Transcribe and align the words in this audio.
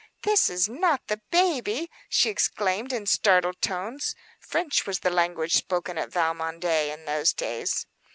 "This 0.23 0.49
is 0.49 0.67
not 0.67 1.05
the 1.09 1.21
baby!" 1.29 1.87
she 2.09 2.31
exclaimed, 2.31 2.91
in 2.91 3.05
startled 3.05 3.61
tones. 3.61 4.15
French 4.39 4.87
was 4.87 5.01
the 5.01 5.11
language 5.11 5.53
spoken 5.53 5.99
at 5.99 6.09
Valmondé 6.09 6.91
in 6.91 7.05
those 7.05 7.33
days. 7.33 7.85